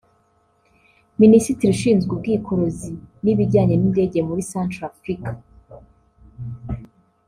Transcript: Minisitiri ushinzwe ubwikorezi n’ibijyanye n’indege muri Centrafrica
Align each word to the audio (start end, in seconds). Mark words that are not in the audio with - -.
Minisitiri 1.21 1.69
ushinzwe 1.75 2.09
ubwikorezi 2.13 2.91
n’ibijyanye 3.23 3.75
n’indege 3.77 4.17
muri 4.27 4.41
Centrafrica 4.51 5.31